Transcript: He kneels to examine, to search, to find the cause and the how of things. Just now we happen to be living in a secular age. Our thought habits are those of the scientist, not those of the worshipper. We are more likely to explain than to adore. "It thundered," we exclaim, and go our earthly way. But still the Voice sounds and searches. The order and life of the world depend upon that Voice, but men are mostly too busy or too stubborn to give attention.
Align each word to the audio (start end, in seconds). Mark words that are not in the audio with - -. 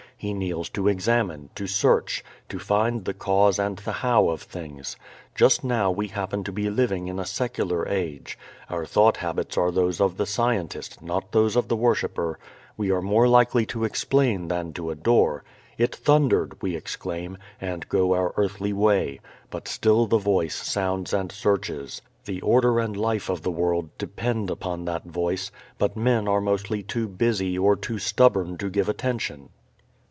He 0.21 0.35
kneels 0.35 0.69
to 0.75 0.87
examine, 0.87 1.49
to 1.55 1.65
search, 1.65 2.23
to 2.47 2.59
find 2.59 3.05
the 3.05 3.13
cause 3.15 3.57
and 3.57 3.77
the 3.79 3.91
how 3.91 4.29
of 4.29 4.43
things. 4.43 4.95
Just 5.33 5.63
now 5.63 5.89
we 5.89 6.09
happen 6.09 6.43
to 6.43 6.51
be 6.51 6.69
living 6.69 7.07
in 7.07 7.17
a 7.17 7.25
secular 7.25 7.87
age. 7.87 8.37
Our 8.69 8.85
thought 8.85 9.17
habits 9.17 9.57
are 9.57 9.71
those 9.71 9.99
of 9.99 10.17
the 10.17 10.27
scientist, 10.27 11.01
not 11.01 11.31
those 11.31 11.55
of 11.55 11.69
the 11.69 11.75
worshipper. 11.75 12.37
We 12.77 12.91
are 12.91 13.01
more 13.01 13.27
likely 13.27 13.65
to 13.73 13.83
explain 13.83 14.47
than 14.47 14.73
to 14.73 14.91
adore. 14.91 15.43
"It 15.79 15.95
thundered," 15.95 16.61
we 16.61 16.75
exclaim, 16.75 17.39
and 17.59 17.89
go 17.89 18.13
our 18.13 18.31
earthly 18.37 18.73
way. 18.73 19.21
But 19.49 19.67
still 19.67 20.05
the 20.05 20.19
Voice 20.19 20.53
sounds 20.53 21.13
and 21.15 21.31
searches. 21.31 22.03
The 22.25 22.41
order 22.41 22.77
and 22.79 22.95
life 22.95 23.27
of 23.27 23.41
the 23.41 23.49
world 23.49 23.89
depend 23.97 24.51
upon 24.51 24.85
that 24.85 25.05
Voice, 25.05 25.49
but 25.79 25.97
men 25.97 26.27
are 26.27 26.41
mostly 26.41 26.83
too 26.83 27.07
busy 27.07 27.57
or 27.57 27.75
too 27.75 27.97
stubborn 27.97 28.59
to 28.59 28.69
give 28.69 28.87
attention. 28.87 29.49